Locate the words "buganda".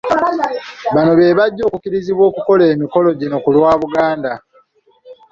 3.81-4.33